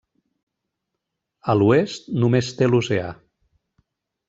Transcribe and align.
A 1.53 1.57
l'oest 1.59 2.09
només 2.25 2.51
té 2.63 2.73
l'oceà. 2.73 3.13